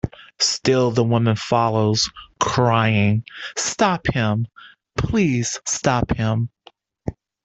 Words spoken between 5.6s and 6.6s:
stop him!"